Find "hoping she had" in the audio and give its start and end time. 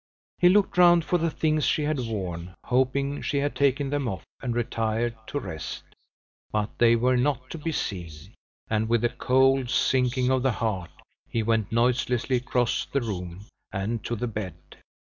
2.63-3.55